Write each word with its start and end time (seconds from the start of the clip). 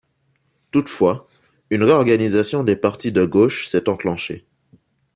Toutefois, 0.71 1.27
une 1.69 1.83
réorganisation 1.83 2.63
des 2.63 2.75
partis 2.75 3.11
de 3.11 3.23
gauche 3.23 3.67
s'est 3.67 3.87
enclenchée. 3.87 4.47